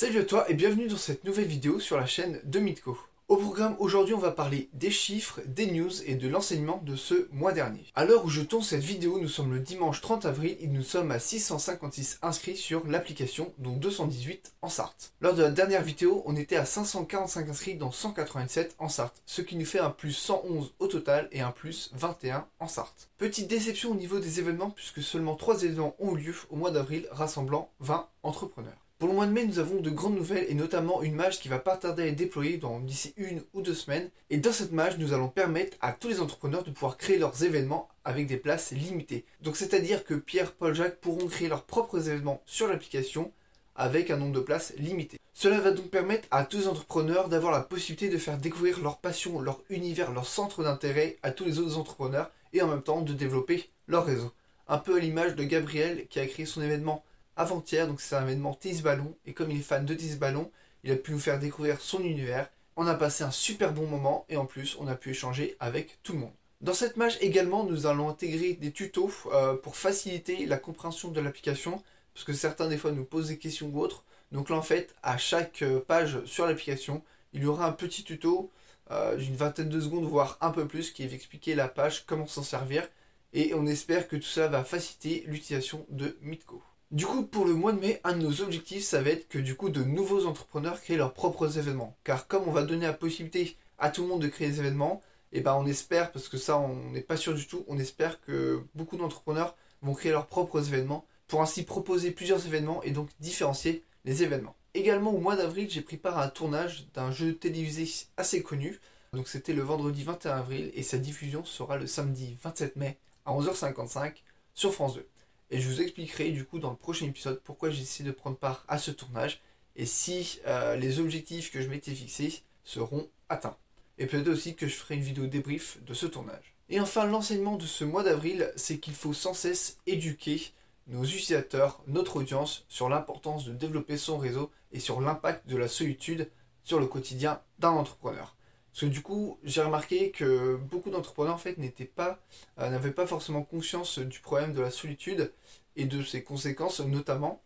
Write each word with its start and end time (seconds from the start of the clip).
Salut 0.00 0.20
à 0.20 0.24
toi 0.24 0.50
et 0.50 0.54
bienvenue 0.54 0.86
dans 0.86 0.96
cette 0.96 1.24
nouvelle 1.24 1.44
vidéo 1.44 1.78
sur 1.78 1.98
la 1.98 2.06
chaîne 2.06 2.40
de 2.44 2.58
Mitko. 2.58 2.96
Au 3.28 3.36
programme 3.36 3.76
aujourd'hui 3.78 4.14
on 4.14 4.18
va 4.18 4.30
parler 4.30 4.70
des 4.72 4.90
chiffres, 4.90 5.42
des 5.44 5.70
news 5.70 5.90
et 6.06 6.14
de 6.14 6.26
l'enseignement 6.26 6.80
de 6.86 6.96
ce 6.96 7.28
mois 7.32 7.52
dernier. 7.52 7.84
À 7.94 8.06
l'heure 8.06 8.24
où 8.24 8.30
je 8.30 8.40
tourne 8.40 8.62
cette 8.62 8.80
vidéo, 8.80 9.20
nous 9.20 9.28
sommes 9.28 9.52
le 9.52 9.60
dimanche 9.60 10.00
30 10.00 10.24
avril 10.24 10.56
et 10.58 10.68
nous 10.68 10.82
sommes 10.82 11.10
à 11.10 11.18
656 11.18 12.20
inscrits 12.22 12.56
sur 12.56 12.86
l'application, 12.86 13.52
dont 13.58 13.76
218 13.76 14.54
en 14.62 14.70
Sarthe. 14.70 15.12
Lors 15.20 15.34
de 15.34 15.42
la 15.42 15.50
dernière 15.50 15.82
vidéo, 15.82 16.22
on 16.24 16.34
était 16.34 16.56
à 16.56 16.64
545 16.64 17.50
inscrits 17.50 17.74
dans 17.74 17.92
187 17.92 18.76
en 18.78 18.88
Sarthe, 18.88 19.20
ce 19.26 19.42
qui 19.42 19.56
nous 19.56 19.66
fait 19.66 19.80
un 19.80 19.90
plus 19.90 20.14
111 20.14 20.72
au 20.78 20.86
total 20.86 21.28
et 21.30 21.42
un 21.42 21.50
plus 21.50 21.90
21 21.92 22.46
en 22.58 22.68
Sarthe. 22.68 23.10
Petite 23.18 23.48
déception 23.48 23.90
au 23.90 23.96
niveau 23.96 24.18
des 24.18 24.38
événements 24.38 24.70
puisque 24.70 25.02
seulement 25.02 25.36
3 25.36 25.64
événements 25.64 25.94
ont 25.98 26.16
eu 26.16 26.20
lieu 26.20 26.34
au 26.48 26.56
mois 26.56 26.70
d'avril 26.70 27.06
rassemblant 27.10 27.70
20 27.80 28.08
entrepreneurs. 28.22 28.78
Pour 29.00 29.08
le 29.08 29.14
mois 29.14 29.24
de 29.24 29.32
mai, 29.32 29.46
nous 29.46 29.58
avons 29.58 29.80
de 29.80 29.88
grandes 29.88 30.16
nouvelles 30.16 30.44
et 30.50 30.54
notamment 30.54 31.00
une 31.00 31.14
mage 31.14 31.40
qui 31.40 31.48
va 31.48 31.58
pas 31.58 31.78
tarder 31.78 32.02
à 32.02 32.06
être 32.08 32.16
déployée 32.16 32.60
d'ici 32.82 33.14
une 33.16 33.42
ou 33.54 33.62
deux 33.62 33.72
semaines. 33.72 34.10
Et 34.28 34.36
dans 34.36 34.52
cette 34.52 34.72
mage, 34.72 34.98
nous 34.98 35.14
allons 35.14 35.28
permettre 35.28 35.78
à 35.80 35.94
tous 35.94 36.08
les 36.08 36.20
entrepreneurs 36.20 36.64
de 36.64 36.70
pouvoir 36.70 36.98
créer 36.98 37.16
leurs 37.16 37.42
événements 37.42 37.88
avec 38.04 38.26
des 38.26 38.36
places 38.36 38.72
limitées. 38.72 39.24
Donc 39.40 39.56
c'est-à-dire 39.56 40.04
que 40.04 40.12
Pierre, 40.12 40.52
Paul, 40.52 40.74
Jacques 40.74 41.00
pourront 41.00 41.28
créer 41.28 41.48
leurs 41.48 41.62
propres 41.62 42.10
événements 42.10 42.42
sur 42.44 42.68
l'application 42.68 43.32
avec 43.74 44.10
un 44.10 44.18
nombre 44.18 44.34
de 44.34 44.40
places 44.40 44.74
limité. 44.76 45.18
Cela 45.32 45.60
va 45.60 45.70
donc 45.70 45.86
permettre 45.86 46.28
à 46.30 46.44
tous 46.44 46.58
les 46.58 46.68
entrepreneurs 46.68 47.30
d'avoir 47.30 47.52
la 47.52 47.60
possibilité 47.60 48.10
de 48.10 48.18
faire 48.18 48.36
découvrir 48.36 48.80
leur 48.82 48.98
passion, 48.98 49.40
leur 49.40 49.62
univers, 49.70 50.12
leur 50.12 50.26
centre 50.26 50.62
d'intérêt 50.62 51.16
à 51.22 51.30
tous 51.30 51.46
les 51.46 51.58
autres 51.58 51.78
entrepreneurs 51.78 52.30
et 52.52 52.60
en 52.60 52.68
même 52.68 52.82
temps 52.82 53.00
de 53.00 53.14
développer 53.14 53.70
leur 53.88 54.04
réseau. 54.04 54.30
Un 54.68 54.76
peu 54.76 54.96
à 54.96 55.00
l'image 55.00 55.36
de 55.36 55.44
Gabriel 55.44 56.06
qui 56.10 56.20
a 56.20 56.26
créé 56.26 56.44
son 56.44 56.60
événement 56.60 57.02
avant-hier, 57.40 57.88
donc 57.88 58.00
c'est 58.02 58.14
un 58.14 58.22
événement 58.22 58.54
tennis 58.54 58.82
ballon, 58.82 59.16
et 59.24 59.32
comme 59.32 59.50
il 59.50 59.60
est 59.60 59.62
fan 59.62 59.86
de 59.86 59.94
tennis 59.94 60.18
ballon, 60.18 60.50
il 60.84 60.92
a 60.92 60.96
pu 60.96 61.12
nous 61.12 61.18
faire 61.18 61.38
découvrir 61.38 61.80
son 61.80 62.02
univers. 62.02 62.50
On 62.76 62.86
a 62.86 62.94
passé 62.94 63.24
un 63.24 63.30
super 63.30 63.72
bon 63.72 63.86
moment 63.86 64.26
et 64.28 64.36
en 64.36 64.46
plus 64.46 64.76
on 64.78 64.86
a 64.86 64.94
pu 64.94 65.10
échanger 65.10 65.56
avec 65.58 65.98
tout 66.02 66.12
le 66.12 66.18
monde. 66.18 66.32
Dans 66.60 66.74
cette 66.74 66.98
mage 66.98 67.16
également, 67.22 67.64
nous 67.64 67.86
allons 67.86 68.10
intégrer 68.10 68.52
des 68.52 68.72
tutos 68.72 69.10
euh, 69.32 69.54
pour 69.54 69.76
faciliter 69.76 70.44
la 70.44 70.58
compréhension 70.58 71.10
de 71.10 71.20
l'application, 71.20 71.82
parce 72.12 72.24
que 72.24 72.34
certains 72.34 72.68
des 72.68 72.76
fois 72.76 72.92
nous 72.92 73.04
posent 73.04 73.28
des 73.28 73.38
questions 73.38 73.70
ou 73.72 73.80
autres. 73.80 74.04
Donc 74.32 74.50
là 74.50 74.56
en 74.56 74.62
fait, 74.62 74.94
à 75.02 75.16
chaque 75.16 75.62
euh, 75.62 75.80
page 75.80 76.22
sur 76.26 76.46
l'application, 76.46 77.02
il 77.32 77.42
y 77.42 77.46
aura 77.46 77.66
un 77.66 77.72
petit 77.72 78.04
tuto 78.04 78.50
euh, 78.90 79.16
d'une 79.16 79.36
vingtaine 79.36 79.70
de 79.70 79.80
secondes, 79.80 80.04
voire 80.04 80.36
un 80.42 80.50
peu 80.50 80.66
plus, 80.68 80.90
qui 80.90 81.06
va 81.06 81.14
expliquer 81.14 81.54
la 81.54 81.68
page, 81.68 82.04
comment 82.06 82.26
s'en 82.26 82.42
servir. 82.42 82.86
Et 83.32 83.54
on 83.54 83.66
espère 83.66 84.08
que 84.08 84.16
tout 84.16 84.22
ça 84.22 84.48
va 84.48 84.62
faciliter 84.62 85.24
l'utilisation 85.26 85.86
de 85.88 86.18
Mitko. 86.20 86.62
Du 86.90 87.06
coup, 87.06 87.22
pour 87.24 87.44
le 87.44 87.54
mois 87.54 87.72
de 87.72 87.78
mai, 87.78 88.00
un 88.02 88.16
de 88.16 88.22
nos 88.22 88.40
objectifs, 88.40 88.82
ça 88.82 89.00
va 89.00 89.10
être 89.10 89.28
que 89.28 89.38
du 89.38 89.54
coup, 89.54 89.70
de 89.70 89.84
nouveaux 89.84 90.26
entrepreneurs 90.26 90.80
créent 90.80 90.96
leurs 90.96 91.14
propres 91.14 91.56
événements. 91.56 91.96
Car 92.02 92.26
comme 92.26 92.48
on 92.48 92.50
va 92.50 92.64
donner 92.64 92.86
la 92.86 92.92
possibilité 92.92 93.56
à 93.78 93.90
tout 93.90 94.02
le 94.02 94.08
monde 94.08 94.22
de 94.22 94.26
créer 94.26 94.48
des 94.48 94.58
événements, 94.58 95.00
et 95.32 95.38
eh 95.38 95.40
ben 95.40 95.54
on 95.54 95.66
espère, 95.66 96.10
parce 96.10 96.28
que 96.28 96.36
ça 96.36 96.58
on 96.58 96.90
n'est 96.90 97.00
pas 97.00 97.16
sûr 97.16 97.32
du 97.34 97.46
tout, 97.46 97.64
on 97.68 97.78
espère 97.78 98.20
que 98.20 98.64
beaucoup 98.74 98.96
d'entrepreneurs 98.96 99.54
vont 99.82 99.94
créer 99.94 100.10
leurs 100.10 100.26
propres 100.26 100.66
événements 100.66 101.06
pour 101.28 101.42
ainsi 101.42 101.62
proposer 101.62 102.10
plusieurs 102.10 102.44
événements 102.44 102.82
et 102.82 102.90
donc 102.90 103.08
différencier 103.20 103.84
les 104.04 104.24
événements. 104.24 104.56
Également 104.74 105.12
au 105.12 105.20
mois 105.20 105.36
d'avril, 105.36 105.70
j'ai 105.70 105.82
pris 105.82 105.96
part 105.96 106.18
à 106.18 106.24
un 106.24 106.28
tournage 106.28 106.88
d'un 106.94 107.12
jeu 107.12 107.36
télévisé 107.36 107.88
assez 108.16 108.42
connu. 108.42 108.80
Donc 109.12 109.28
c'était 109.28 109.52
le 109.52 109.62
vendredi 109.62 110.02
21 110.02 110.38
avril 110.38 110.72
et 110.74 110.82
sa 110.82 110.98
diffusion 110.98 111.44
sera 111.44 111.76
le 111.76 111.86
samedi 111.86 112.36
27 112.42 112.74
mai 112.74 112.98
à 113.24 113.32
11h55 113.32 114.14
sur 114.54 114.74
France 114.74 114.94
2. 114.94 115.06
Et 115.50 115.60
je 115.60 115.68
vous 115.68 115.80
expliquerai 115.80 116.30
du 116.30 116.44
coup 116.44 116.58
dans 116.58 116.70
le 116.70 116.76
prochain 116.76 117.06
épisode 117.06 117.40
pourquoi 117.42 117.70
j'ai 117.70 118.04
de 118.04 118.12
prendre 118.12 118.36
part 118.36 118.64
à 118.68 118.78
ce 118.78 118.90
tournage 118.90 119.40
et 119.76 119.86
si 119.86 120.40
euh, 120.46 120.76
les 120.76 121.00
objectifs 121.00 121.50
que 121.50 121.60
je 121.60 121.68
m'étais 121.68 121.94
fixés 121.94 122.42
seront 122.64 123.08
atteints. 123.28 123.56
Et 123.98 124.06
peut-être 124.06 124.28
aussi 124.28 124.54
que 124.54 124.68
je 124.68 124.74
ferai 124.74 124.94
une 124.94 125.02
vidéo 125.02 125.26
débrief 125.26 125.82
de 125.84 125.92
ce 125.92 126.06
tournage. 126.06 126.54
Et 126.68 126.80
enfin, 126.80 127.04
l'enseignement 127.04 127.56
de 127.56 127.66
ce 127.66 127.84
mois 127.84 128.04
d'avril, 128.04 128.52
c'est 128.54 128.78
qu'il 128.78 128.94
faut 128.94 129.12
sans 129.12 129.34
cesse 129.34 129.78
éduquer 129.86 130.52
nos 130.86 131.04
utilisateurs, 131.04 131.82
notre 131.86 132.16
audience, 132.16 132.64
sur 132.68 132.88
l'importance 132.88 133.44
de 133.44 133.52
développer 133.52 133.96
son 133.96 134.18
réseau 134.18 134.50
et 134.72 134.80
sur 134.80 135.00
l'impact 135.00 135.48
de 135.48 135.56
la 135.56 135.68
solitude 135.68 136.30
sur 136.62 136.78
le 136.78 136.86
quotidien 136.86 137.40
d'un 137.58 137.70
entrepreneur. 137.70 138.36
Parce 138.72 138.82
que 138.82 138.86
du 138.86 139.02
coup, 139.02 139.38
j'ai 139.42 139.62
remarqué 139.62 140.10
que 140.10 140.56
beaucoup 140.56 140.90
d'entrepreneurs 140.90 141.34
en 141.34 141.38
fait 141.38 141.58
n'étaient 141.58 141.84
pas, 141.84 142.20
euh, 142.58 142.70
n'avaient 142.70 142.92
pas 142.92 143.06
forcément 143.06 143.42
conscience 143.42 143.98
du 143.98 144.20
problème 144.20 144.52
de 144.52 144.60
la 144.60 144.70
solitude 144.70 145.32
et 145.76 145.86
de 145.86 146.02
ses 146.02 146.22
conséquences 146.22 146.80
notamment. 146.80 147.42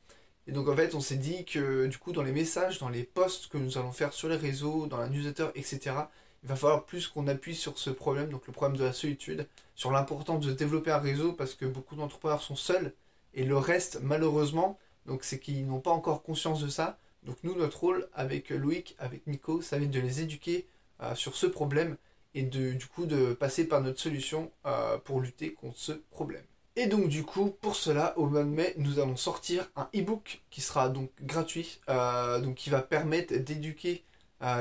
Et 0.47 0.53
donc 0.53 0.69
en 0.69 0.77
fait, 0.77 0.95
on 0.95 1.01
s'est 1.01 1.17
dit 1.17 1.45
que 1.45 1.87
du 1.87 1.99
coup, 1.99 2.12
dans 2.12 2.23
les 2.23 2.33
messages, 2.33 2.79
dans 2.79 2.91
les 2.91 3.05
posts 3.05 3.49
que 3.49 3.59
nous 3.59 3.79
allons 3.79 3.93
faire 3.93 4.12
sur 4.12 4.29
les 4.29 4.37
réseaux, 4.37 4.87
dans 4.87 4.99
la 4.99 5.09
newsletter, 5.09 5.49
etc., 5.55 5.97
il 6.43 6.49
va 6.49 6.57
falloir 6.57 6.85
plus 6.85 7.09
qu'on 7.09 7.27
appuie 7.27 7.55
sur 7.55 7.79
ce 7.79 7.89
problème, 7.89 8.29
donc 8.29 8.47
le 8.47 8.53
problème 8.53 8.77
de 8.77 8.85
la 8.85 8.93
solitude, 8.93 9.49
sur 9.75 9.91
l'importance 9.91 10.45
de 10.45 10.53
développer 10.53 10.91
un 10.91 10.99
réseau 10.99 11.33
parce 11.33 11.55
que 11.55 11.65
beaucoup 11.65 11.97
d'entrepreneurs 11.97 12.43
sont 12.43 12.56
seuls 12.56 12.93
et 13.33 13.45
le 13.45 13.56
reste, 13.56 14.01
malheureusement, 14.03 14.79
donc 15.06 15.25
c'est 15.25 15.39
qu'ils 15.39 15.67
n'ont 15.67 15.81
pas 15.81 15.91
encore 15.91 16.23
conscience 16.23 16.61
de 16.62 16.69
ça. 16.69 16.99
Donc 17.23 17.37
nous, 17.43 17.55
notre 17.56 17.81
rôle 17.81 18.09
avec 18.12 18.51
Loïc, 18.51 18.95
avec 18.99 19.27
Nico, 19.27 19.62
ça 19.62 19.79
va 19.79 19.85
être 19.85 19.91
de 19.91 20.01
les 20.01 20.21
éduquer 20.21 20.67
euh, 21.03 21.15
sur 21.15 21.37
ce 21.37 21.47
problème 21.47 21.97
et 22.34 22.43
de, 22.43 22.72
du 22.72 22.87
coup 22.87 23.06
de 23.06 23.32
passer 23.32 23.66
par 23.66 23.81
notre 23.81 24.00
solution 24.00 24.50
euh, 24.66 24.99
pour 24.99 25.21
lutter 25.21 25.53
contre 25.53 25.78
ce 25.78 25.93
problème. 25.93 26.44
Et 26.77 26.87
donc 26.87 27.09
du 27.09 27.22
coup, 27.22 27.50
pour 27.60 27.77
cela, 27.77 28.19
au 28.19 28.27
mois 28.27 28.43
de 28.43 28.49
mai, 28.49 28.75
nous 28.77 28.99
allons 28.99 29.16
sortir 29.16 29.71
un 29.77 29.88
e-book 29.94 30.43
qui 30.50 30.60
sera 30.60 30.88
donc 30.88 31.10
gratuit, 31.22 31.81
euh, 31.88 32.41
donc 32.41 32.56
qui 32.56 32.71
va 32.71 32.82
permettre 32.82 33.34
d'éduquer 33.34 34.05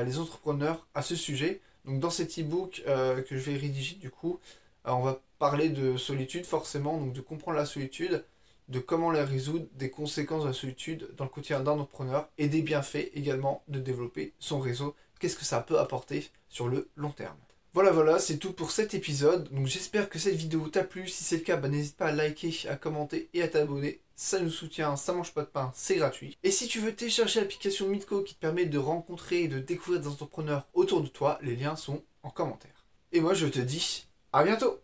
les 0.06 0.18
entrepreneurs 0.18 0.86
à 0.94 1.02
ce 1.02 1.14
sujet. 1.14 1.60
Donc 1.84 2.00
dans 2.00 2.08
cet 2.08 2.38
e-book 2.38 2.82
que 2.86 3.36
je 3.36 3.50
vais 3.50 3.58
rédiger, 3.58 3.96
du 3.96 4.08
coup, 4.08 4.40
on 4.86 5.02
va 5.02 5.20
parler 5.38 5.68
de 5.68 5.98
solitude 5.98 6.46
forcément, 6.46 6.96
donc 6.96 7.12
de 7.12 7.20
comprendre 7.20 7.58
la 7.58 7.66
solitude, 7.66 8.24
de 8.68 8.78
comment 8.78 9.10
la 9.10 9.26
résoudre, 9.26 9.66
des 9.74 9.90
conséquences 9.90 10.44
de 10.44 10.48
la 10.48 10.54
solitude 10.54 11.10
dans 11.18 11.24
le 11.24 11.30
quotidien 11.30 11.60
d'un 11.60 11.72
entrepreneur 11.72 12.30
et 12.38 12.48
des 12.48 12.62
bienfaits 12.62 13.10
également 13.12 13.62
de 13.68 13.78
développer 13.78 14.32
son 14.38 14.58
réseau 14.58 14.94
qu'est-ce 15.18 15.36
que 15.36 15.44
ça 15.44 15.60
peut 15.60 15.78
apporter 15.78 16.30
sur 16.48 16.68
le 16.68 16.88
long 16.96 17.10
terme. 17.10 17.36
Voilà, 17.74 17.90
voilà, 17.90 18.20
c'est 18.20 18.38
tout 18.38 18.52
pour 18.52 18.70
cet 18.70 18.94
épisode. 18.94 19.48
Donc 19.52 19.66
j'espère 19.66 20.08
que 20.08 20.20
cette 20.20 20.36
vidéo 20.36 20.68
t'a 20.68 20.84
plu. 20.84 21.08
Si 21.08 21.24
c'est 21.24 21.38
le 21.38 21.42
cas, 21.42 21.56
bah, 21.56 21.68
n'hésite 21.68 21.96
pas 21.96 22.06
à 22.06 22.12
liker, 22.12 22.52
à 22.68 22.76
commenter 22.76 23.28
et 23.34 23.42
à 23.42 23.48
t'abonner. 23.48 24.00
Ça 24.14 24.38
nous 24.38 24.50
soutient, 24.50 24.94
ça 24.94 25.12
mange 25.12 25.34
pas 25.34 25.42
de 25.42 25.48
pain, 25.48 25.72
c'est 25.74 25.96
gratuit. 25.96 26.38
Et 26.44 26.52
si 26.52 26.68
tu 26.68 26.78
veux 26.78 26.94
télécharger 26.94 27.40
l'application 27.40 27.88
Mitco 27.88 28.22
qui 28.22 28.36
te 28.36 28.40
permet 28.40 28.66
de 28.66 28.78
rencontrer 28.78 29.42
et 29.42 29.48
de 29.48 29.58
découvrir 29.58 30.00
des 30.00 30.06
entrepreneurs 30.06 30.68
autour 30.72 31.00
de 31.00 31.08
toi, 31.08 31.40
les 31.42 31.56
liens 31.56 31.74
sont 31.74 32.04
en 32.22 32.30
commentaire. 32.30 32.86
Et 33.10 33.20
moi 33.20 33.34
je 33.34 33.48
te 33.48 33.58
dis 33.58 34.06
à 34.32 34.44
bientôt 34.44 34.83